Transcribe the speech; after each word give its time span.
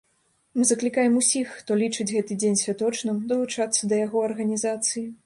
Мы 0.59 0.63
заклікаем 0.69 1.19
усіх, 1.19 1.51
хто 1.57 1.77
лічыць 1.81 2.07
гэты 2.13 2.37
дзень 2.45 2.57
святочным, 2.63 3.21
далучацца 3.33 3.91
да 3.93 4.01
яго 4.07 4.25
арганізацыі. 4.31 5.05